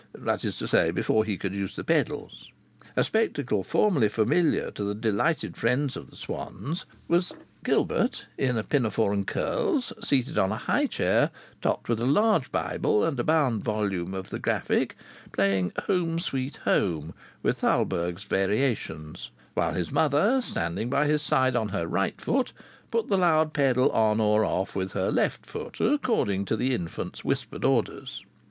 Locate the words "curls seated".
9.27-10.39